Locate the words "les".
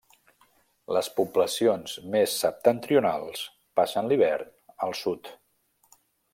0.95-1.09